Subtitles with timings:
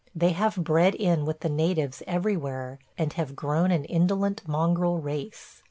[0.15, 5.59] They have bred in with the natives everywhere and have grown an indolent mongrel race.